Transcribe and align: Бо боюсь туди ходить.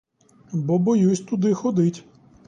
Бо 0.53 0.79
боюсь 0.79 1.19
туди 1.21 1.53
ходить. 1.53 2.03